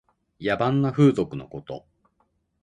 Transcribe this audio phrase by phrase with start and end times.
[0.39, 1.85] 野蛮な風俗のこと。